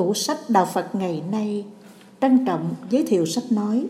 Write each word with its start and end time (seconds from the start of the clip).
Tủ 0.00 0.14
sách 0.14 0.38
Đạo 0.48 0.66
Phật 0.72 0.94
ngày 0.94 1.22
nay 1.30 1.64
trân 2.20 2.44
trọng 2.46 2.74
giới 2.90 3.04
thiệu 3.06 3.26
sách 3.26 3.44
nói 3.52 3.86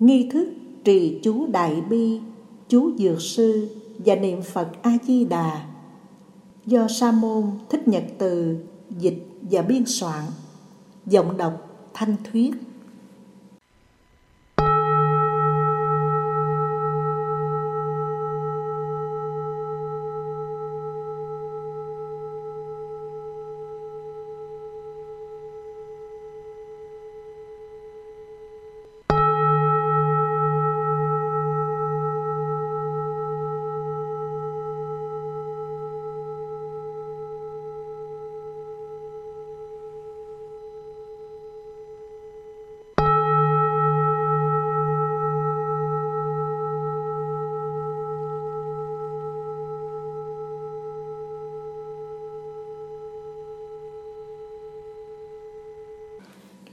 Nghi 0.00 0.28
thức 0.32 0.48
trì 0.84 1.20
chú 1.22 1.46
Đại 1.46 1.80
Bi, 1.80 2.20
chú 2.68 2.90
Dược 2.98 3.22
Sư 3.22 3.68
và 3.98 4.14
niệm 4.14 4.42
Phật 4.42 4.68
A-di-đà 4.82 5.66
do 6.66 6.88
Sa 6.88 7.12
môn 7.12 7.44
Thích 7.70 7.88
Nhật 7.88 8.04
Từ 8.18 8.56
dịch 8.90 9.26
và 9.50 9.62
biên 9.62 9.86
soạn 9.86 10.24
giọng 11.06 11.36
đọc 11.36 11.52
thanh 11.94 12.16
thuyết. 12.32 12.54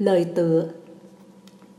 Lời 0.01 0.25
tựa 0.35 0.69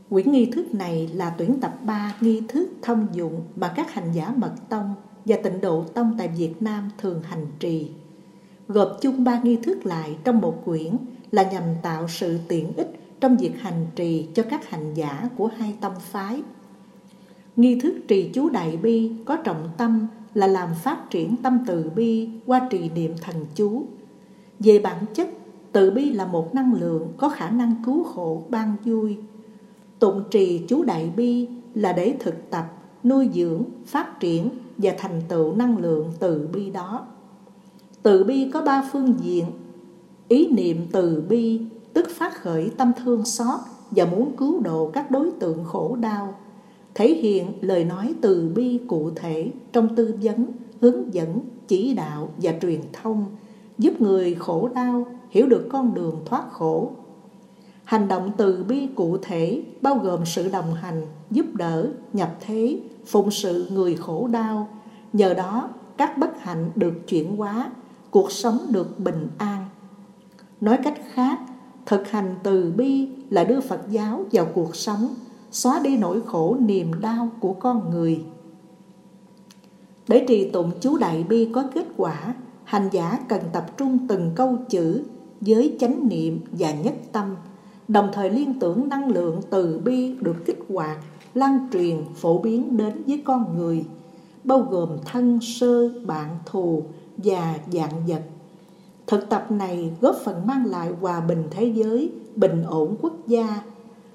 Quyển 0.09 0.31
nghi 0.31 0.45
thức 0.45 0.73
này 0.73 1.09
là 1.13 1.35
tuyển 1.37 1.59
tập 1.59 1.77
3 1.85 2.15
nghi 2.21 2.41
thức 2.47 2.69
thông 2.81 3.07
dụng 3.13 3.41
mà 3.55 3.73
các 3.75 3.93
hành 3.93 4.11
giả 4.13 4.33
mật 4.37 4.53
tông 4.69 4.93
và 5.25 5.35
tịnh 5.43 5.61
độ 5.61 5.83
tông 5.83 6.15
tại 6.17 6.27
Việt 6.27 6.61
Nam 6.61 6.89
thường 6.97 7.21
hành 7.21 7.45
trì. 7.59 7.91
Gộp 8.67 8.97
chung 9.01 9.23
ba 9.23 9.41
nghi 9.43 9.55
thức 9.55 9.85
lại 9.85 10.17
trong 10.23 10.41
một 10.41 10.61
quyển 10.65 10.97
là 11.31 11.51
nhằm 11.51 11.63
tạo 11.81 12.07
sự 12.07 12.39
tiện 12.47 12.73
ích 12.75 12.99
trong 13.19 13.37
việc 13.37 13.59
hành 13.59 13.85
trì 13.95 14.27
cho 14.33 14.43
các 14.49 14.69
hành 14.69 14.93
giả 14.93 15.29
của 15.37 15.49
hai 15.57 15.75
tông 15.81 15.99
phái. 15.99 16.41
Nghi 17.55 17.79
thức 17.79 17.95
trì 18.07 18.29
chú 18.33 18.49
Đại 18.49 18.77
Bi 18.77 19.11
có 19.25 19.35
trọng 19.35 19.69
tâm 19.77 20.07
là 20.33 20.47
làm 20.47 20.69
phát 20.83 21.09
triển 21.09 21.35
tâm 21.43 21.59
từ 21.67 21.91
bi 21.95 22.29
qua 22.45 22.67
trì 22.69 22.89
niệm 22.89 23.15
thần 23.21 23.45
chú. 23.55 23.85
Về 24.59 24.79
bản 24.79 25.05
chất 25.13 25.27
từ 25.73 25.91
bi 25.91 26.11
là 26.11 26.25
một 26.25 26.55
năng 26.55 26.73
lượng 26.73 27.07
có 27.17 27.29
khả 27.29 27.49
năng 27.49 27.75
cứu 27.85 28.03
hộ 28.03 28.43
ban 28.49 28.75
vui. 28.85 29.17
Tụng 29.99 30.23
trì 30.31 30.61
chú 30.67 30.83
Đại 30.83 31.11
Bi 31.15 31.47
là 31.75 31.93
để 31.93 32.15
thực 32.19 32.49
tập, 32.49 32.65
nuôi 33.03 33.29
dưỡng, 33.33 33.63
phát 33.85 34.19
triển 34.19 34.49
và 34.77 34.93
thành 34.97 35.21
tựu 35.27 35.55
năng 35.55 35.77
lượng 35.77 36.11
từ 36.19 36.49
bi 36.53 36.69
đó. 36.69 37.07
Từ 38.03 38.23
bi 38.23 38.49
có 38.53 38.61
ba 38.61 38.89
phương 38.91 39.13
diện. 39.19 39.45
Ý 40.27 40.47
niệm 40.47 40.77
từ 40.91 41.23
bi 41.29 41.61
tức 41.93 42.09
phát 42.09 42.35
khởi 42.35 42.71
tâm 42.77 42.91
thương 43.03 43.25
xót 43.25 43.59
và 43.91 44.05
muốn 44.05 44.31
cứu 44.37 44.59
độ 44.59 44.91
các 44.93 45.11
đối 45.11 45.31
tượng 45.31 45.63
khổ 45.65 45.95
đau, 45.95 46.35
thể 46.95 47.13
hiện 47.13 47.47
lời 47.61 47.83
nói 47.83 48.13
từ 48.21 48.51
bi 48.55 48.79
cụ 48.87 49.11
thể 49.15 49.51
trong 49.71 49.95
tư 49.95 50.15
vấn, 50.21 50.45
hướng 50.81 51.13
dẫn, 51.13 51.39
chỉ 51.67 51.93
đạo 51.93 52.29
và 52.37 52.53
truyền 52.61 52.79
thông, 52.93 53.25
giúp 53.77 54.01
người 54.01 54.35
khổ 54.35 54.69
đau 54.75 55.05
hiểu 55.33 55.47
được 55.47 55.67
con 55.71 55.93
đường 55.93 56.19
thoát 56.25 56.51
khổ. 56.51 56.91
Hành 57.83 58.07
động 58.07 58.31
từ 58.37 58.63
bi 58.63 58.87
cụ 58.95 59.17
thể 59.21 59.63
bao 59.81 59.95
gồm 59.95 60.25
sự 60.25 60.49
đồng 60.49 60.73
hành, 60.73 61.05
giúp 61.31 61.45
đỡ, 61.53 61.87
nhập 62.13 62.35
thế, 62.39 62.79
phụng 63.05 63.31
sự 63.31 63.67
người 63.69 63.95
khổ 63.95 64.27
đau. 64.27 64.67
Nhờ 65.13 65.33
đó, 65.33 65.69
các 65.97 66.17
bất 66.17 66.39
hạnh 66.41 66.69
được 66.75 67.07
chuyển 67.07 67.37
hóa, 67.37 67.71
cuộc 68.11 68.31
sống 68.31 68.59
được 68.69 68.99
bình 68.99 69.27
an. 69.37 69.65
Nói 70.61 70.77
cách 70.83 71.01
khác, 71.13 71.39
thực 71.85 72.09
hành 72.09 72.35
từ 72.43 72.73
bi 72.77 73.09
là 73.29 73.43
đưa 73.43 73.59
Phật 73.59 73.81
giáo 73.89 74.25
vào 74.31 74.45
cuộc 74.53 74.75
sống, 74.75 75.07
xóa 75.51 75.79
đi 75.83 75.97
nỗi 75.97 76.21
khổ 76.25 76.57
niềm 76.59 77.01
đau 77.01 77.29
của 77.39 77.53
con 77.53 77.89
người. 77.89 78.23
Để 80.07 80.25
trì 80.27 80.49
tụng 80.49 80.71
chú 80.81 80.97
Đại 80.97 81.23
Bi 81.23 81.49
có 81.53 81.63
kết 81.73 81.85
quả, 81.97 82.33
hành 82.63 82.89
giả 82.91 83.19
cần 83.29 83.41
tập 83.53 83.77
trung 83.77 84.07
từng 84.07 84.31
câu 84.35 84.57
chữ 84.69 85.03
với 85.45 85.75
chánh 85.79 86.09
niệm 86.09 86.39
và 86.51 86.71
nhất 86.71 86.93
tâm, 87.11 87.35
đồng 87.87 88.09
thời 88.13 88.29
liên 88.29 88.59
tưởng 88.59 88.89
năng 88.89 89.07
lượng 89.07 89.41
từ 89.49 89.81
bi 89.85 90.15
được 90.21 90.35
kích 90.45 90.59
hoạt, 90.69 90.97
lan 91.33 91.67
truyền, 91.73 91.97
phổ 92.15 92.37
biến 92.37 92.77
đến 92.77 93.03
với 93.07 93.21
con 93.25 93.57
người, 93.57 93.85
bao 94.43 94.59
gồm 94.59 94.89
thân 95.05 95.39
sơ, 95.41 95.89
bạn 96.05 96.29
thù 96.45 96.83
và 97.17 97.55
dạng 97.71 98.05
vật. 98.07 98.21
Thực 99.07 99.29
tập 99.29 99.51
này 99.51 99.91
góp 100.01 100.15
phần 100.25 100.47
mang 100.47 100.65
lại 100.65 100.91
hòa 101.01 101.19
bình 101.21 101.43
thế 101.51 101.65
giới, 101.75 102.11
bình 102.35 102.63
ổn 102.63 102.95
quốc 103.01 103.13
gia, 103.27 103.61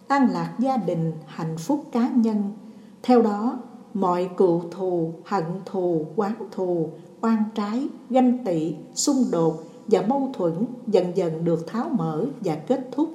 an 0.09 0.28
lạc 0.33 0.55
gia 0.59 0.77
đình, 0.77 1.12
hạnh 1.27 1.59
phúc 1.59 1.84
cá 1.93 2.09
nhân. 2.09 2.43
Theo 3.03 3.22
đó, 3.22 3.59
mọi 3.94 4.31
cựu 4.37 4.62
thù, 4.71 5.12
hận 5.25 5.44
thù, 5.67 6.06
quán 6.17 6.34
thù, 6.53 6.91
oan 7.21 7.44
trái, 7.55 7.88
ganh 8.11 8.44
tị, 8.44 8.75
xung 8.94 9.25
đột 9.33 9.62
và 9.88 10.03
mâu 10.09 10.31
thuẫn 10.32 10.54
dần 10.87 11.16
dần 11.16 11.44
được 11.44 11.66
tháo 11.66 11.88
mở 11.88 12.26
và 12.41 12.54
kết 12.54 12.88
thúc. 12.93 13.15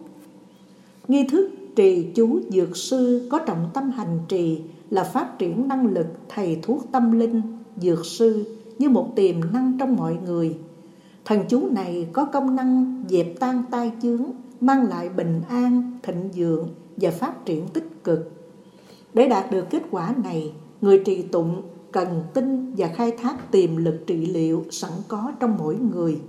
Nghi 1.08 1.28
thức 1.32 1.52
trì 1.76 2.12
chú 2.16 2.40
dược 2.50 2.78
sư 2.78 3.28
có 3.32 3.40
trọng 3.40 3.70
tâm 3.74 3.92
hành 3.92 4.20
trì 4.28 4.62
là 4.90 5.04
phát 5.04 5.40
triển 5.40 5.68
năng 5.68 5.88
lực 5.88 6.08
thầy 6.30 6.60
thuốc 6.62 6.86
tâm 6.92 7.12
linh, 7.20 7.42
dược 7.78 8.06
sư 8.06 8.46
như 8.80 8.90
một 8.90 9.16
tiềm 9.16 9.36
năng 9.54 9.78
trong 9.80 9.96
mọi 9.96 10.18
người. 10.26 10.58
Thần 11.26 11.40
chú 11.50 11.68
này 11.72 12.08
có 12.14 12.26
công 12.26 12.56
năng 12.56 13.04
dẹp 13.10 13.40
tan 13.40 13.64
tai 13.72 13.92
chướng, 14.02 14.24
mang 14.62 14.90
lại 14.90 15.10
bình 15.10 15.42
an, 15.50 15.92
thịnh 16.04 16.30
vượng 16.36 16.70
và 16.98 17.12
phát 17.12 17.46
triển 17.46 17.68
tích 17.68 18.04
cực. 18.04 18.32
Để 19.14 19.28
đạt 19.28 19.52
được 19.52 19.70
kết 19.70 19.84
quả 19.92 20.16
này, 20.24 20.52
người 20.82 21.02
trì 21.06 21.22
tụng 21.22 21.62
cần 21.92 22.24
tin 22.34 22.74
và 22.78 22.88
khai 22.88 23.12
thác 23.12 23.52
tiềm 23.52 23.78
lực 23.78 24.00
trị 24.08 24.26
liệu 24.26 24.64
sẵn 24.72 24.92
có 25.08 25.32
trong 25.40 25.58
mỗi 25.58 25.76
người 25.94 26.20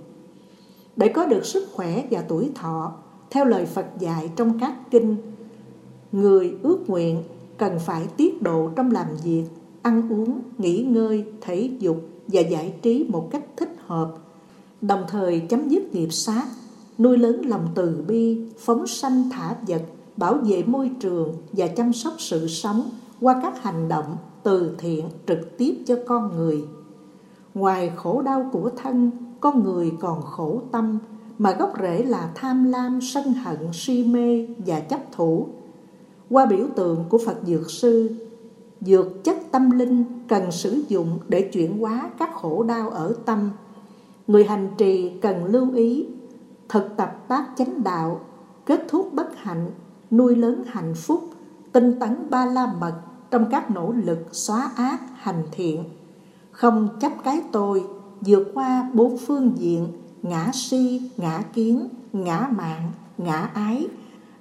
để 0.97 1.09
có 1.09 1.27
được 1.27 1.47
sức 1.47 1.69
khỏe 1.73 2.05
và 2.11 2.25
tuổi 2.29 2.51
thọ, 2.55 2.93
theo 3.31 3.45
lời 3.45 3.67
Phật 3.67 3.87
dạy 3.99 4.31
trong 4.37 4.59
các 4.59 4.91
kinh. 4.91 5.17
Người 6.13 6.55
ước 6.63 6.79
nguyện 6.87 7.23
cần 7.59 7.79
phải 7.79 8.07
tiết 8.17 8.43
độ 8.43 8.71
trong 8.77 8.91
làm 8.91 9.07
việc, 9.25 9.45
ăn 9.83 10.13
uống, 10.13 10.41
nghỉ 10.59 10.83
ngơi, 10.83 11.25
thể 11.41 11.71
dục 11.79 11.97
và 12.27 12.41
giải 12.41 12.75
trí 12.83 13.07
một 13.09 13.29
cách 13.31 13.45
thích 13.57 13.77
hợp. 13.87 14.15
Đồng 14.81 15.05
thời 15.09 15.41
chấm 15.41 15.69
dứt 15.69 15.95
nghiệp 15.95 16.13
sát, 16.13 16.47
nuôi 16.99 17.19
lớn 17.19 17.43
lòng 17.47 17.69
từ 17.75 18.05
bi, 18.09 18.41
phóng 18.59 18.87
sanh 18.87 19.31
thả 19.31 19.57
vật, 19.69 19.83
bảo 20.17 20.35
vệ 20.35 20.63
môi 20.63 20.91
trường 21.01 21.35
và 21.53 21.67
chăm 21.67 21.93
sóc 21.93 22.13
sự 22.19 22.49
sống 22.49 22.91
qua 23.21 23.41
các 23.43 23.63
hành 23.63 23.89
động 23.89 24.17
từ 24.43 24.75
thiện 24.79 25.09
trực 25.27 25.59
tiếp 25.59 25.75
cho 25.87 25.97
con 26.07 26.37
người. 26.37 26.65
Ngoài 27.55 27.93
khổ 27.97 28.23
đau 28.23 28.51
của 28.53 28.71
thân 28.83 29.11
con 29.45 29.65
người 29.65 29.93
còn 30.01 30.23
khổ 30.23 30.61
tâm 30.73 30.99
mà 31.39 31.53
gốc 31.53 31.73
rễ 31.81 32.03
là 32.03 32.31
tham 32.35 32.65
lam, 32.65 33.01
sân 33.01 33.33
hận, 33.33 33.59
si 33.73 34.05
mê 34.05 34.47
và 34.67 34.81
chấp 34.81 35.01
thủ. 35.13 35.47
Qua 36.31 36.47
biểu 36.47 36.67
tượng 36.77 37.05
của 37.09 37.19
Phật 37.27 37.37
Dược 37.47 37.71
Sư, 37.71 38.11
dược 38.81 39.25
chất 39.25 39.37
tâm 39.51 39.71
linh 39.71 40.05
cần 40.29 40.53
sử 40.53 40.83
dụng 40.89 41.19
để 41.29 41.51
chuyển 41.53 41.79
hóa 41.79 42.11
các 42.19 42.35
khổ 42.35 42.63
đau 42.63 42.91
ở 42.91 43.15
tâm. 43.25 43.51
Người 44.27 44.45
hành 44.45 44.69
trì 44.79 45.19
cần 45.23 45.45
lưu 45.45 45.75
ý, 45.75 46.07
thực 46.69 46.97
tập 46.97 47.29
bát 47.29 47.45
chánh 47.57 47.83
đạo, 47.85 48.21
kết 48.67 48.85
thúc 48.89 49.11
bất 49.13 49.37
hạnh, 49.37 49.71
nuôi 50.11 50.37
lớn 50.37 50.63
hạnh 50.67 50.95
phúc, 50.95 51.25
tinh 51.73 51.99
tấn 52.01 52.31
ba 52.31 52.47
la 52.47 52.75
mật 52.81 52.95
trong 53.31 53.47
các 53.51 53.71
nỗ 53.71 53.93
lực 53.93 54.19
xóa 54.33 54.71
ác, 54.77 55.01
hành 55.15 55.43
thiện. 55.53 55.85
Không 56.51 56.89
chấp 57.01 57.13
cái 57.25 57.43
tôi, 57.53 57.85
vượt 58.21 58.51
qua 58.55 58.91
bốn 58.95 59.19
phương 59.19 59.53
diện 59.57 59.89
ngã 60.23 60.51
si, 60.55 61.11
ngã 61.17 61.43
kiến, 61.55 61.89
ngã 62.13 62.49
mạng, 62.57 62.91
ngã 63.19 63.51
ái 63.55 63.87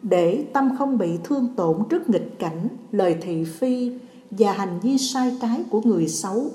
để 0.01 0.45
tâm 0.53 0.69
không 0.77 0.97
bị 0.97 1.17
thương 1.23 1.47
tổn 1.55 1.77
trước 1.89 2.09
nghịch 2.09 2.39
cảnh, 2.39 2.67
lời 2.91 3.17
thị 3.21 3.43
phi 3.43 3.91
và 4.31 4.51
hành 4.51 4.79
vi 4.79 4.97
sai 4.97 5.37
trái 5.41 5.63
của 5.69 5.81
người 5.81 6.07
xấu, 6.07 6.45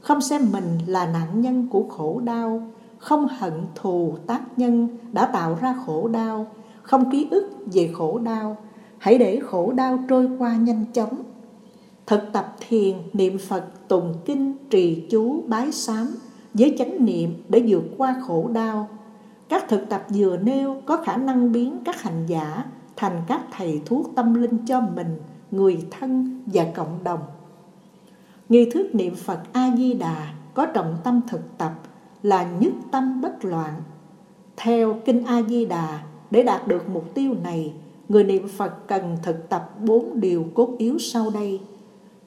không 0.00 0.20
xem 0.20 0.42
mình 0.52 0.78
là 0.86 1.06
nạn 1.06 1.40
nhân 1.40 1.68
của 1.70 1.84
khổ 1.88 2.20
đau, 2.24 2.62
không 2.98 3.26
hận 3.38 3.52
thù 3.74 4.14
tác 4.26 4.58
nhân 4.58 4.88
đã 5.12 5.26
tạo 5.26 5.58
ra 5.60 5.74
khổ 5.86 6.08
đau, 6.08 6.46
không 6.82 7.10
ký 7.10 7.28
ức 7.30 7.50
về 7.72 7.90
khổ 7.94 8.18
đau, 8.18 8.56
hãy 8.98 9.18
để 9.18 9.40
khổ 9.46 9.72
đau 9.72 9.98
trôi 10.08 10.28
qua 10.38 10.56
nhanh 10.56 10.84
chóng. 10.92 11.22
Thực 12.06 12.20
tập 12.32 12.56
thiền, 12.68 12.96
niệm 13.12 13.38
Phật, 13.48 13.88
tụng 13.88 14.14
kinh, 14.24 14.54
trì 14.70 15.06
chú, 15.10 15.42
bái 15.46 15.72
sám 15.72 16.16
với 16.58 16.74
chánh 16.78 17.04
niệm 17.04 17.34
để 17.48 17.64
vượt 17.68 17.84
qua 17.98 18.16
khổ 18.26 18.48
đau. 18.52 18.88
các 19.48 19.68
thực 19.68 19.88
tập 19.88 20.04
vừa 20.08 20.36
nêu 20.36 20.82
có 20.86 20.96
khả 20.96 21.16
năng 21.16 21.52
biến 21.52 21.78
các 21.84 22.02
hành 22.02 22.26
giả 22.26 22.64
thành 22.96 23.22
các 23.26 23.40
thầy 23.52 23.82
thuốc 23.86 24.10
tâm 24.16 24.34
linh 24.34 24.66
cho 24.66 24.80
mình, 24.80 25.18
người 25.50 25.86
thân 25.90 26.42
và 26.46 26.66
cộng 26.74 27.04
đồng. 27.04 27.20
Nghi 28.48 28.70
thức 28.70 28.94
niệm 28.94 29.14
Phật 29.14 29.40
A-di-đà 29.52 30.34
có 30.54 30.66
trọng 30.66 30.96
tâm 31.04 31.20
thực 31.28 31.58
tập 31.58 31.72
là 32.22 32.50
nhất 32.60 32.72
tâm 32.90 33.20
bất 33.20 33.44
loạn. 33.44 33.74
Theo 34.56 34.96
Kinh 35.04 35.24
A-di-đà, 35.24 35.98
để 36.30 36.42
đạt 36.42 36.68
được 36.68 36.88
mục 36.88 37.14
tiêu 37.14 37.34
này, 37.44 37.72
người 38.08 38.24
niệm 38.24 38.48
Phật 38.48 38.88
cần 38.88 39.16
thực 39.22 39.48
tập 39.48 39.70
bốn 39.84 40.20
điều 40.20 40.44
cốt 40.54 40.74
yếu 40.78 40.98
sau 40.98 41.30
đây. 41.30 41.60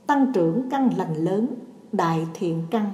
Tăng 0.08 0.32
trưởng 0.34 0.70
căn 0.70 0.90
lành 0.98 1.16
lớn, 1.16 1.48
đại 1.92 2.28
thiện 2.34 2.64
căn, 2.72 2.92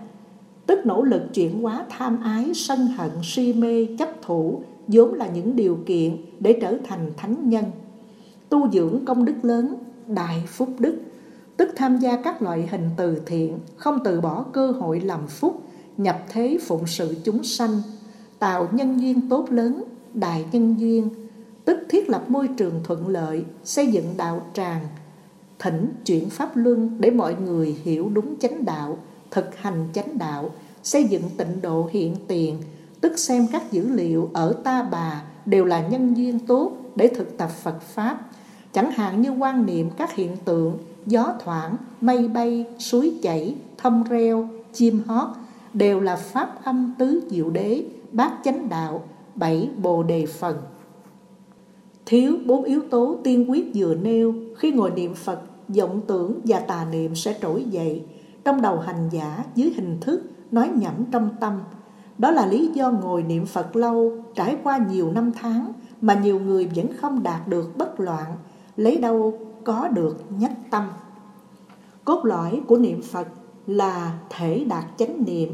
tức 0.67 0.85
nỗ 0.85 1.03
lực 1.03 1.21
chuyển 1.33 1.61
hóa 1.61 1.85
tham 1.89 2.23
ái, 2.23 2.51
sân 2.53 2.87
hận, 2.87 3.11
si 3.23 3.53
mê, 3.53 3.87
chấp 3.99 4.09
thủ 4.21 4.61
vốn 4.87 5.13
là 5.13 5.27
những 5.27 5.55
điều 5.55 5.77
kiện 5.85 6.17
để 6.39 6.59
trở 6.61 6.77
thành 6.83 7.11
thánh 7.17 7.49
nhân. 7.49 7.65
Tu 8.49 8.71
dưỡng 8.71 9.05
công 9.05 9.25
đức 9.25 9.35
lớn, 9.41 9.75
đại 10.07 10.43
phúc 10.47 10.69
đức, 10.79 10.97
tức 11.57 11.69
tham 11.75 11.97
gia 11.97 12.21
các 12.21 12.41
loại 12.41 12.67
hình 12.71 12.89
từ 12.97 13.21
thiện, 13.25 13.59
không 13.77 13.99
từ 14.03 14.21
bỏ 14.21 14.45
cơ 14.53 14.71
hội 14.71 14.99
làm 14.99 15.27
phúc, 15.27 15.61
nhập 15.97 16.23
thế 16.29 16.57
phụng 16.61 16.87
sự 16.87 17.15
chúng 17.23 17.43
sanh, 17.43 17.81
tạo 18.39 18.67
nhân 18.71 19.01
duyên 19.01 19.29
tốt 19.29 19.45
lớn, 19.49 19.83
đại 20.13 20.45
nhân 20.51 20.75
duyên, 20.79 21.09
tức 21.65 21.79
thiết 21.89 22.09
lập 22.09 22.29
môi 22.29 22.47
trường 22.57 22.73
thuận 22.83 23.07
lợi, 23.07 23.43
xây 23.63 23.87
dựng 23.87 24.05
đạo 24.17 24.41
tràng, 24.53 24.81
thỉnh 25.59 25.93
chuyển 26.05 26.29
pháp 26.29 26.57
luân 26.57 26.97
để 26.99 27.11
mọi 27.11 27.35
người 27.35 27.75
hiểu 27.83 28.09
đúng 28.13 28.39
chánh 28.39 28.65
đạo, 28.65 28.97
thực 29.31 29.55
hành 29.55 29.87
chánh 29.93 30.17
đạo, 30.17 30.49
xây 30.83 31.03
dựng 31.03 31.23
tịnh 31.37 31.61
độ 31.61 31.89
hiện 31.91 32.15
tiền, 32.27 32.57
tức 33.01 33.19
xem 33.19 33.47
các 33.51 33.71
dữ 33.71 33.89
liệu 33.89 34.29
ở 34.33 34.53
ta 34.63 34.83
bà 34.91 35.23
đều 35.45 35.65
là 35.65 35.87
nhân 35.87 36.13
duyên 36.13 36.39
tốt 36.39 36.71
để 36.95 37.07
thực 37.07 37.37
tập 37.37 37.49
Phật 37.63 37.81
Pháp, 37.81 38.29
chẳng 38.73 38.91
hạn 38.91 39.21
như 39.21 39.31
quan 39.31 39.65
niệm 39.65 39.89
các 39.97 40.15
hiện 40.15 40.37
tượng 40.45 40.77
gió 41.05 41.33
thoảng, 41.43 41.75
mây 42.01 42.27
bay, 42.27 42.65
suối 42.79 43.13
chảy, 43.21 43.55
thông 43.77 44.03
reo, 44.03 44.49
chim 44.73 45.01
hót 45.07 45.29
đều 45.73 45.99
là 45.99 46.15
pháp 46.15 46.63
âm 46.63 46.93
tứ 46.97 47.21
diệu 47.29 47.49
đế, 47.49 47.83
bát 48.11 48.33
chánh 48.43 48.69
đạo, 48.69 49.03
bảy 49.35 49.69
bồ 49.77 50.03
đề 50.03 50.25
phần. 50.25 50.57
Thiếu 52.05 52.37
bốn 52.45 52.63
yếu 52.63 52.81
tố 52.89 53.17
tiên 53.23 53.51
quyết 53.51 53.71
vừa 53.75 53.95
nêu 53.95 54.35
khi 54.57 54.71
ngồi 54.71 54.91
niệm 54.91 55.13
Phật, 55.13 55.41
vọng 55.67 56.01
tưởng 56.07 56.39
và 56.43 56.59
tà 56.59 56.85
niệm 56.91 57.15
sẽ 57.15 57.37
trỗi 57.41 57.63
dậy 57.63 58.01
trong 58.47 58.61
đầu 58.61 58.79
hành 58.79 59.09
giả 59.11 59.43
dưới 59.55 59.73
hình 59.75 59.97
thức 60.01 60.21
nói 60.51 60.69
nhẩm 60.75 60.93
trong 61.11 61.29
tâm. 61.39 61.59
Đó 62.17 62.31
là 62.31 62.45
lý 62.45 62.69
do 62.73 62.91
ngồi 62.91 63.23
niệm 63.23 63.45
Phật 63.45 63.75
lâu, 63.75 64.11
trải 64.35 64.57
qua 64.63 64.77
nhiều 64.77 65.11
năm 65.11 65.31
tháng 65.31 65.73
mà 66.01 66.13
nhiều 66.13 66.39
người 66.39 66.69
vẫn 66.75 66.87
không 66.97 67.23
đạt 67.23 67.47
được 67.47 67.77
bất 67.77 67.99
loạn, 67.99 68.35
lấy 68.75 68.97
đâu 68.97 69.39
có 69.63 69.87
được 69.87 70.17
nhất 70.29 70.51
tâm. 70.71 70.83
Cốt 72.05 72.25
lõi 72.25 72.61
của 72.67 72.77
niệm 72.77 73.01
Phật 73.01 73.27
là 73.67 74.19
thể 74.29 74.65
đạt 74.69 74.85
chánh 74.97 75.25
niệm, 75.25 75.49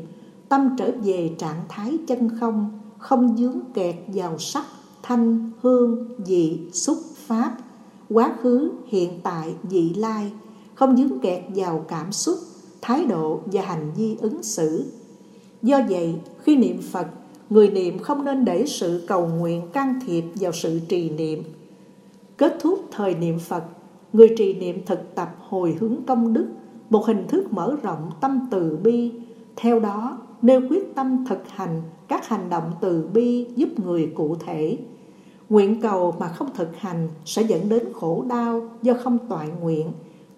tâm 0.50 0.76
trở 0.78 0.92
về 1.04 1.36
trạng 1.38 1.62
thái 1.70 1.98
chân 2.08 2.30
không, 2.40 2.80
không 2.98 3.38
dướng 3.38 3.60
kẹt 3.74 3.96
vào 4.08 4.38
sắc, 4.38 4.66
thanh, 5.04 5.52
hương, 5.62 6.08
vị, 6.26 6.60
xúc, 6.74 6.98
pháp, 7.16 7.58
quá 8.10 8.34
khứ, 8.42 8.72
hiện 8.88 9.20
tại, 9.24 9.56
vị 9.64 9.94
lai, 9.98 10.32
không 10.76 10.98
dướng 10.98 11.20
kẹt 11.20 11.44
vào 11.56 11.86
cảm 11.88 12.12
xúc, 12.12 12.36
thái 12.84 13.06
độ 13.06 13.40
và 13.46 13.62
hành 13.62 13.92
vi 13.96 14.16
ứng 14.22 14.44
xử. 14.44 14.86
Do 15.62 15.82
vậy, 15.90 16.16
khi 16.40 16.56
niệm 16.56 16.82
Phật, 16.92 17.08
người 17.50 17.70
niệm 17.70 18.00
không 18.00 18.26
nên 18.26 18.46
để 18.46 18.66
sự 18.66 19.04
cầu 19.08 19.28
nguyện 19.28 19.68
can 19.74 20.00
thiệp 20.06 20.24
vào 20.36 20.52
sự 20.52 20.80
trì 20.90 21.10
niệm. 21.10 21.44
Kết 22.38 22.58
thúc 22.62 22.86
thời 22.92 23.16
niệm 23.16 23.40
Phật, 23.40 23.64
người 24.14 24.36
trì 24.38 24.54
niệm 24.54 24.86
thực 24.86 25.16
tập 25.16 25.36
hồi 25.40 25.78
hướng 25.80 25.96
công 26.08 26.34
đức, 26.34 26.46
một 26.90 27.06
hình 27.06 27.28
thức 27.28 27.54
mở 27.54 27.76
rộng 27.84 28.12
tâm 28.22 28.48
từ 28.52 28.78
bi. 28.84 29.12
Theo 29.56 29.80
đó, 29.80 30.18
nêu 30.42 30.62
quyết 30.70 30.96
tâm 30.96 31.26
thực 31.30 31.50
hành 31.50 31.82
các 32.08 32.28
hành 32.28 32.50
động 32.50 32.72
từ 32.82 33.08
bi 33.14 33.48
giúp 33.56 33.70
người 33.86 34.12
cụ 34.16 34.36
thể. 34.36 34.78
Nguyện 35.50 35.82
cầu 35.82 36.16
mà 36.20 36.28
không 36.28 36.50
thực 36.56 36.78
hành 36.78 37.10
sẽ 37.26 37.42
dẫn 37.42 37.70
đến 37.70 37.84
khổ 37.94 38.26
đau 38.30 38.70
do 38.82 38.94
không 39.04 39.18
toại 39.30 39.48
nguyện, 39.62 39.92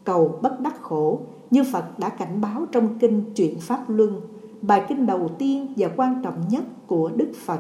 cầu 0.05 0.39
bất 0.41 0.61
đắc 0.61 0.81
khổ 0.81 1.19
như 1.51 1.63
Phật 1.71 1.99
đã 1.99 2.09
cảnh 2.09 2.41
báo 2.41 2.65
trong 2.71 2.99
kinh 2.99 3.23
Chuyện 3.35 3.59
Pháp 3.59 3.89
Luân, 3.89 4.21
bài 4.61 4.85
kinh 4.89 5.05
đầu 5.05 5.29
tiên 5.37 5.73
và 5.77 5.89
quan 5.95 6.21
trọng 6.23 6.47
nhất 6.49 6.63
của 6.87 7.11
Đức 7.15 7.31
Phật. 7.45 7.59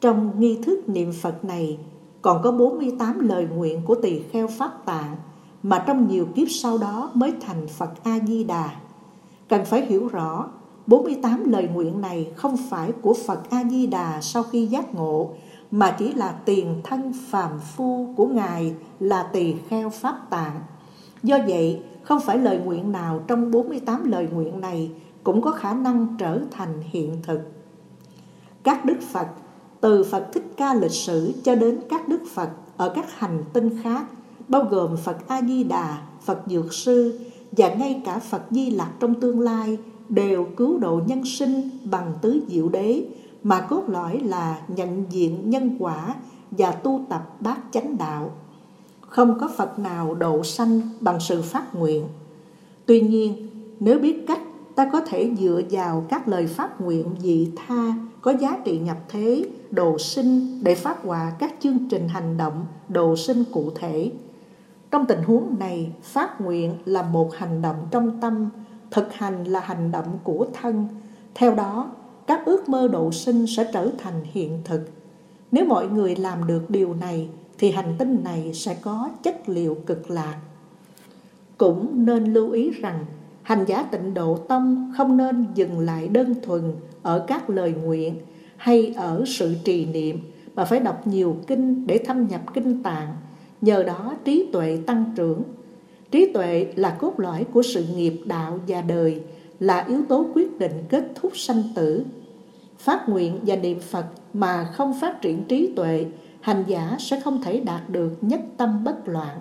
Trong 0.00 0.40
nghi 0.40 0.58
thức 0.62 0.88
niệm 0.88 1.12
Phật 1.22 1.44
này 1.44 1.78
còn 2.22 2.42
có 2.42 2.52
48 2.52 3.28
lời 3.28 3.46
nguyện 3.54 3.82
của 3.84 3.94
tỳ 3.94 4.22
kheo 4.22 4.46
Pháp 4.46 4.84
Tạng 4.84 5.16
mà 5.62 5.84
trong 5.86 6.08
nhiều 6.08 6.26
kiếp 6.34 6.48
sau 6.50 6.78
đó 6.78 7.10
mới 7.14 7.32
thành 7.40 7.66
Phật 7.68 7.90
A-di-đà. 8.04 8.70
Cần 9.48 9.64
phải 9.64 9.86
hiểu 9.86 10.08
rõ, 10.08 10.48
48 10.86 11.44
lời 11.50 11.68
nguyện 11.74 12.00
này 12.00 12.32
không 12.36 12.56
phải 12.70 12.92
của 13.02 13.14
Phật 13.26 13.50
A-di-đà 13.50 14.20
sau 14.20 14.42
khi 14.42 14.66
giác 14.66 14.94
ngộ, 14.94 15.30
mà 15.70 15.96
chỉ 15.98 16.12
là 16.12 16.32
tiền 16.44 16.80
thân 16.84 17.12
phàm 17.28 17.50
phu 17.60 18.14
của 18.16 18.26
Ngài 18.26 18.74
là 19.00 19.22
tỳ 19.22 19.54
kheo 19.68 19.90
Pháp 19.90 20.30
Tạng. 20.30 20.60
Do 21.22 21.38
vậy, 21.48 21.82
không 22.02 22.20
phải 22.20 22.38
lời 22.38 22.60
nguyện 22.64 22.92
nào 22.92 23.20
trong 23.26 23.50
48 23.50 24.10
lời 24.10 24.28
nguyện 24.32 24.60
này 24.60 24.90
cũng 25.24 25.42
có 25.42 25.50
khả 25.50 25.74
năng 25.74 26.16
trở 26.18 26.40
thành 26.50 26.82
hiện 26.82 27.16
thực. 27.22 27.40
Các 28.62 28.84
Đức 28.84 28.96
Phật, 29.12 29.26
từ 29.80 30.04
Phật 30.04 30.28
Thích 30.32 30.46
Ca 30.56 30.74
lịch 30.74 30.90
sử 30.90 31.32
cho 31.42 31.54
đến 31.54 31.80
các 31.90 32.08
Đức 32.08 32.20
Phật 32.34 32.50
ở 32.76 32.88
các 32.88 33.18
hành 33.18 33.44
tinh 33.52 33.82
khác, 33.82 34.04
bao 34.48 34.64
gồm 34.64 34.96
Phật 34.96 35.28
A-di-đà, 35.28 35.98
Phật 36.24 36.42
Dược 36.46 36.72
Sư 36.72 37.20
và 37.52 37.74
ngay 37.74 38.02
cả 38.04 38.18
Phật 38.18 38.42
Di 38.50 38.70
Lặc 38.70 38.88
trong 39.00 39.20
tương 39.20 39.40
lai 39.40 39.78
đều 40.08 40.46
cứu 40.56 40.78
độ 40.78 41.00
nhân 41.06 41.24
sinh 41.24 41.70
bằng 41.84 42.12
tứ 42.22 42.40
diệu 42.48 42.68
đế 42.68 43.04
mà 43.42 43.60
cốt 43.60 43.82
lõi 43.88 44.20
là 44.20 44.60
nhận 44.68 45.04
diện 45.10 45.50
nhân 45.50 45.76
quả 45.78 46.14
và 46.50 46.72
tu 46.72 47.00
tập 47.08 47.36
bát 47.40 47.58
chánh 47.72 47.98
đạo 47.98 48.30
không 49.10 49.38
có 49.40 49.48
Phật 49.56 49.78
nào 49.78 50.14
độ 50.14 50.44
sanh 50.44 50.80
bằng 51.00 51.20
sự 51.20 51.42
phát 51.42 51.74
nguyện. 51.74 52.04
Tuy 52.86 53.00
nhiên, 53.00 53.48
nếu 53.80 53.98
biết 53.98 54.24
cách, 54.28 54.40
ta 54.74 54.88
có 54.92 55.00
thể 55.00 55.34
dựa 55.38 55.60
vào 55.70 56.04
các 56.08 56.28
lời 56.28 56.46
phát 56.46 56.80
nguyện 56.80 57.06
dị 57.18 57.52
tha 57.56 57.94
có 58.20 58.32
giá 58.40 58.58
trị 58.64 58.78
nhập 58.78 58.96
thế, 59.08 59.44
độ 59.70 59.98
sinh 59.98 60.64
để 60.64 60.74
phát 60.74 61.02
họa 61.02 61.32
các 61.38 61.54
chương 61.60 61.88
trình 61.90 62.08
hành 62.08 62.36
động 62.36 62.66
độ 62.88 63.16
sinh 63.16 63.44
cụ 63.52 63.70
thể. 63.74 64.12
Trong 64.90 65.06
tình 65.06 65.22
huống 65.22 65.58
này, 65.58 65.92
phát 66.02 66.40
nguyện 66.40 66.74
là 66.84 67.02
một 67.02 67.34
hành 67.34 67.62
động 67.62 67.76
trong 67.90 68.20
tâm, 68.20 68.50
thực 68.90 69.12
hành 69.12 69.44
là 69.44 69.60
hành 69.60 69.90
động 69.90 70.18
của 70.24 70.46
thân. 70.52 70.88
Theo 71.34 71.54
đó, 71.54 71.90
các 72.30 72.44
ước 72.44 72.68
mơ 72.68 72.88
độ 72.88 73.12
sinh 73.12 73.46
sẽ 73.46 73.70
trở 73.72 73.90
thành 73.98 74.20
hiện 74.24 74.58
thực. 74.64 74.80
Nếu 75.52 75.64
mọi 75.64 75.88
người 75.88 76.16
làm 76.16 76.46
được 76.46 76.70
điều 76.70 76.94
này 76.94 77.28
thì 77.58 77.70
hành 77.70 77.94
tinh 77.98 78.18
này 78.24 78.50
sẽ 78.54 78.76
có 78.82 79.10
chất 79.22 79.48
liệu 79.48 79.76
cực 79.86 80.10
lạc. 80.10 80.36
Cũng 81.58 82.06
nên 82.06 82.24
lưu 82.32 82.50
ý 82.50 82.70
rằng 82.70 83.04
hành 83.42 83.64
giả 83.64 83.82
tịnh 83.82 84.14
độ 84.14 84.36
tông 84.36 84.92
không 84.96 85.16
nên 85.16 85.46
dừng 85.54 85.78
lại 85.78 86.08
đơn 86.08 86.34
thuần 86.42 86.62
ở 87.02 87.24
các 87.26 87.50
lời 87.50 87.74
nguyện 87.84 88.14
hay 88.56 88.94
ở 88.96 89.24
sự 89.26 89.54
trì 89.64 89.86
niệm 89.86 90.18
mà 90.54 90.64
phải 90.64 90.80
đọc 90.80 91.06
nhiều 91.06 91.36
kinh 91.46 91.86
để 91.86 91.98
thâm 92.06 92.28
nhập 92.28 92.40
kinh 92.54 92.82
tạng, 92.82 93.14
nhờ 93.60 93.82
đó 93.82 94.14
trí 94.24 94.48
tuệ 94.52 94.78
tăng 94.86 95.04
trưởng. 95.16 95.42
Trí 96.10 96.32
tuệ 96.32 96.72
là 96.76 96.90
cốt 96.90 97.20
lõi 97.20 97.44
của 97.44 97.62
sự 97.62 97.84
nghiệp 97.96 98.20
đạo 98.24 98.58
và 98.68 98.80
đời, 98.80 99.20
là 99.60 99.84
yếu 99.88 100.02
tố 100.08 100.26
quyết 100.34 100.58
định 100.58 100.84
kết 100.88 101.12
thúc 101.14 101.32
sanh 101.36 101.62
tử. 101.74 102.04
Phát 102.80 103.08
nguyện 103.08 103.38
và 103.46 103.56
niệm 103.56 103.80
Phật 103.80 104.06
mà 104.34 104.64
không 104.64 105.00
phát 105.00 105.22
triển 105.22 105.44
trí 105.44 105.72
tuệ 105.76 106.06
hành 106.40 106.64
giả 106.66 106.96
sẽ 106.98 107.20
không 107.20 107.42
thể 107.42 107.60
đạt 107.60 107.90
được 107.90 108.12
nhất 108.20 108.40
tâm 108.56 108.84
bất 108.84 109.08
loạn. 109.08 109.40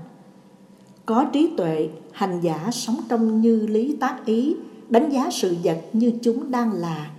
Có 1.05 1.25
trí 1.33 1.49
tuệ, 1.57 1.89
hành 2.11 2.41
giả 2.41 2.69
sống 2.71 2.97
trong 3.09 3.41
như 3.41 3.67
lý 3.67 3.95
tác 3.99 4.25
ý, 4.25 4.55
đánh 4.89 5.09
giá 5.09 5.29
sự 5.31 5.55
vật 5.63 5.77
như 5.93 6.11
chúng 6.21 6.51
đang 6.51 6.73
là, 6.73 7.11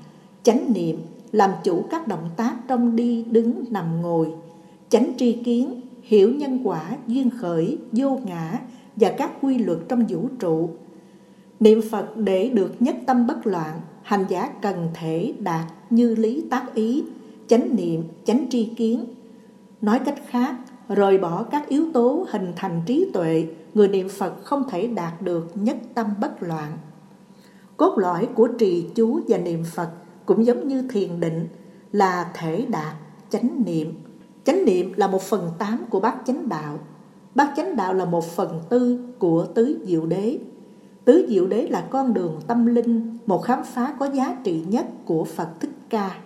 chánh 0.43 0.73
niệm, 0.73 0.97
làm 1.33 1.51
chủ 1.65 1.85
các 1.91 2.09
động 2.09 2.31
tác 2.37 2.55
trong 2.69 2.97
đi, 2.97 3.25
đứng, 3.31 3.65
nằm, 3.71 4.03
ngồi, 4.03 4.33
chánh 4.89 5.13
tri 5.19 5.33
kiến, 5.33 5.81
hiểu 6.03 6.35
nhân 6.35 6.61
quả, 6.65 6.97
duyên 7.07 7.31
khởi, 7.31 7.79
vô 7.93 8.19
ngã 8.25 8.61
và 8.97 9.11
các 9.19 9.31
quy 9.43 9.59
luật 9.59 9.79
trong 9.89 10.07
vũ 10.09 10.29
trụ. 10.39 10.71
Niệm 11.61 11.81
Phật 11.91 12.17
để 12.17 12.49
được 12.49 12.83
nhất 12.83 12.97
tâm 13.07 13.27
bất 13.27 13.47
loạn, 13.47 13.81
hành 14.03 14.25
giả 14.29 14.51
cần 14.63 14.89
thể 14.95 15.35
đạt 15.39 15.65
như 15.91 16.15
lý 16.15 16.45
tác 16.51 16.75
ý, 16.75 17.05
chánh 17.47 17.77
niệm, 17.77 18.05
chánh 18.25 18.47
tri 18.51 18.65
kiến, 18.65 19.05
Nói 19.81 19.99
cách 19.99 20.19
khác, 20.27 20.57
rời 20.89 21.19
bỏ 21.19 21.43
các 21.43 21.69
yếu 21.69 21.85
tố 21.93 22.27
hình 22.31 22.53
thành 22.57 22.83
trí 22.87 23.11
tuệ, 23.13 23.47
người 23.75 23.89
niệm 23.89 24.09
Phật 24.09 24.45
không 24.45 24.65
thể 24.71 24.87
đạt 24.87 25.23
được 25.23 25.51
nhất 25.55 25.77
tâm 25.95 26.07
bất 26.21 26.43
loạn. 26.43 26.79
Cốt 27.77 27.99
lõi 27.99 28.29
của 28.35 28.47
trì 28.47 28.87
chú 28.95 29.21
và 29.29 29.39
niệm 29.39 29.65
Phật 29.75 29.91
cũng 30.27 30.47
giống 30.47 30.69
như 30.69 30.89
thiền 30.91 31.21
định, 31.21 31.49
là 31.93 32.31
thể 32.35 32.67
đạt 32.69 32.95
chánh 33.31 33.63
niệm. 33.67 33.95
Chánh 34.45 34.65
niệm 34.65 34.93
là 34.97 35.07
một 35.07 35.23
phần 35.23 35.51
tám 35.59 35.85
của 35.91 36.01
bát 36.01 36.17
chánh 36.27 36.49
đạo. 36.49 36.79
Bát 37.35 37.53
chánh 37.57 37.77
đạo 37.77 37.95
là 37.95 38.05
một 38.05 38.25
phần 38.25 38.61
tư 38.69 38.99
của 39.19 39.47
tứ 39.55 39.79
diệu 39.85 40.07
đế. 40.07 40.39
Tứ 41.05 41.27
diệu 41.29 41.47
đế 41.47 41.67
là 41.67 41.87
con 41.91 42.15
đường 42.15 42.41
tâm 42.47 42.67
linh, 42.67 43.19
một 43.27 43.39
khám 43.39 43.65
phá 43.65 43.95
có 43.99 44.07
giá 44.07 44.37
trị 44.45 44.65
nhất 44.69 44.87
của 45.05 45.25
Phật 45.25 45.49
Thích 45.61 45.71
Ca. 45.89 46.17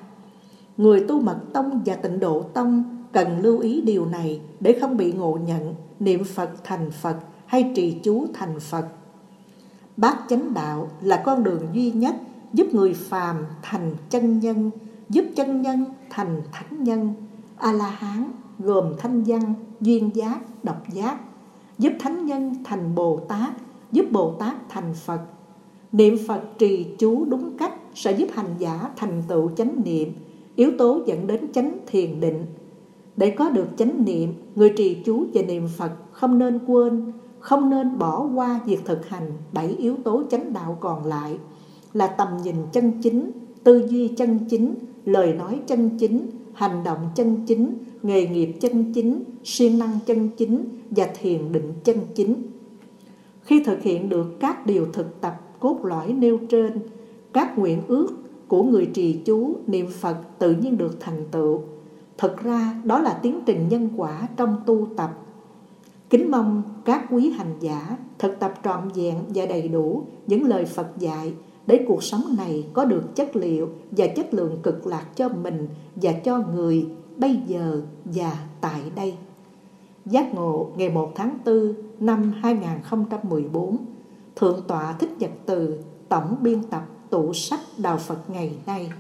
Người 0.76 1.04
tu 1.09 1.21
mật 1.21 1.38
tông 1.52 1.83
và 1.87 1.95
tịnh 1.95 2.21
độ 2.21 2.43
tông 2.43 2.85
cần 3.12 3.40
lưu 3.40 3.59
ý 3.59 3.81
điều 3.81 4.07
này 4.07 4.40
để 4.61 4.78
không 4.81 4.97
bị 4.97 5.12
ngộ 5.12 5.38
nhận 5.47 5.75
niệm 6.00 6.25
Phật 6.25 6.50
thành 6.64 6.90
Phật 6.90 7.16
hay 7.47 7.73
trì 7.76 7.99
chú 8.02 8.26
thành 8.35 8.61
Phật. 8.61 8.87
Bát 9.97 10.16
chánh 10.28 10.54
đạo 10.54 10.88
là 11.00 11.23
con 11.25 11.45
đường 11.45 11.62
duy 11.73 11.90
nhất 11.90 12.14
giúp 12.52 12.75
người 12.75 12.93
phàm 12.95 13.37
thành 13.62 13.95
chân 14.11 14.38
nhân, 14.38 14.71
giúp 15.09 15.25
chân 15.37 15.62
nhân 15.62 15.85
thành 16.11 16.43
thánh 16.52 16.85
nhân. 16.85 17.14
A-la-hán 17.57 18.31
gồm 18.59 18.93
thanh 18.99 19.23
văn, 19.23 19.54
duyên 19.81 20.11
giác, 20.14 20.64
độc 20.64 20.83
giác, 20.93 21.19
giúp 21.78 21.93
thánh 22.00 22.26
nhân 22.26 22.54
thành 22.64 22.95
Bồ 22.95 23.21
Tát, 23.28 23.50
giúp 23.95 24.07
Bồ 24.13 24.33
Tát 24.33 24.69
thành 24.69 24.95
Phật. 24.95 25.21
Niệm 25.93 26.17
Phật 26.27 26.41
trì 26.59 26.87
chú 26.99 27.25
đúng 27.25 27.57
cách 27.59 27.73
sẽ 27.95 28.13
giúp 28.13 28.27
hành 28.33 28.55
giả 28.59 28.91
thành 28.97 29.23
tựu 29.29 29.51
chánh 29.57 29.81
niệm, 29.85 30.13
yếu 30.57 30.71
tố 30.79 31.01
dẫn 31.07 31.27
đến 31.27 31.53
chánh 31.53 31.79
thiền 31.87 32.21
định. 32.21 32.47
Để 33.17 33.31
có 33.31 33.51
được 33.51 33.67
chánh 33.77 34.05
niệm, 34.05 34.33
người 34.55 34.73
trì 34.77 34.97
chú 35.05 35.25
và 35.35 35.43
niệm 35.43 35.69
Phật 35.77 35.93
không 36.13 36.39
nên 36.39 36.59
quên, 36.67 37.13
không 37.39 37.71
nên 37.71 37.99
bỏ 37.99 38.29
qua 38.35 38.61
việc 38.67 38.81
thực 38.85 39.09
hành 39.09 39.33
bảy 39.53 39.69
yếu 39.69 39.97
tố 40.05 40.23
chánh 40.31 40.53
đạo 40.53 40.79
còn 40.81 41.07
lại 41.07 41.39
là 41.93 42.07
tầm 42.07 42.29
nhìn 42.45 42.57
chân 42.73 42.93
chính, 43.03 43.31
tư 43.65 43.87
duy 43.89 44.09
chân 44.09 44.39
chính, 44.51 44.75
lời 45.05 45.33
nói 45.33 45.61
chân 45.67 45.91
chính, 45.99 46.27
hành 46.55 46.85
động 46.85 46.99
chân 47.15 47.37
chính, 47.47 47.79
nghề 48.03 48.27
nghiệp 48.27 48.53
chân 48.61 48.93
chính, 48.93 49.25
siêng 49.45 49.79
năng 49.79 49.99
chân 50.07 50.29
chính 50.37 50.65
và 50.91 51.09
thiền 51.21 51.53
định 51.53 51.73
chân 51.85 51.97
chính. 52.15 52.35
Khi 53.45 53.63
thực 53.65 53.83
hiện 53.83 54.09
được 54.09 54.41
các 54.41 54.67
điều 54.67 54.87
thực 54.93 55.21
tập 55.21 55.41
cốt 55.61 55.85
lõi 55.85 56.13
nêu 56.13 56.39
trên, 56.49 56.79
các 57.33 57.59
nguyện 57.59 57.83
ước 57.89 58.09
của 58.49 58.63
người 58.63 58.91
trì 58.95 59.13
chú 59.25 59.57
niệm 59.67 59.87
Phật 60.01 60.17
tự 60.39 60.55
nhiên 60.55 60.79
được 60.79 60.97
thành 61.01 61.25
tựu. 61.31 61.61
Thật 62.19 62.37
ra 62.43 62.81
đó 62.85 63.01
là 63.01 63.19
tiến 63.23 63.41
trình 63.47 63.69
nhân 63.69 63.89
quả 63.97 64.29
trong 64.37 64.57
tu 64.67 64.87
tập. 64.97 65.19
Kính 66.11 66.31
mong 66.31 66.63
các 66.85 67.07
quý 67.11 67.31
hành 67.31 67.55
giả 67.61 67.97
thực 68.19 68.39
tập 68.41 68.55
trọn 68.65 68.89
vẹn 68.95 69.15
và 69.29 69.47
đầy 69.47 69.69
đủ 69.69 70.03
những 70.27 70.45
lời 70.45 70.65
Phật 70.65 70.87
dạy 70.99 71.33
để 71.67 71.85
cuộc 71.89 72.03
sống 72.03 72.23
này 72.37 72.67
có 72.73 72.85
được 72.85 73.17
chất 73.17 73.37
liệu 73.37 73.69
và 73.91 74.07
chất 74.07 74.35
lượng 74.35 74.59
cực 74.63 74.87
lạc 74.87 75.07
cho 75.17 75.29
mình 75.29 75.69
và 75.97 76.13
cho 76.13 76.43
người 76.55 76.87
bây 77.17 77.39
giờ 77.47 77.83
và 78.05 78.33
tại 78.61 78.81
đây. 78.97 79.15
Giác 80.07 80.35
ngộ 80.35 80.71
ngày 80.77 80.89
1 80.89 81.13
tháng 81.15 81.39
4 81.47 81.75
năm 82.01 82.33
2014 82.43 83.77
Thượng 84.37 84.61
tọa 84.69 84.93
Thích 84.93 85.11
Nhật 85.19 85.31
Từ 85.47 85.79
Tổng 86.09 86.37
biên 86.41 86.63
tập 86.63 86.83
tủ 87.11 87.33
sách 87.33 87.61
Đạo 87.79 87.97
Phật 87.97 88.31
ngày 88.31 88.57
nay. 88.67 88.93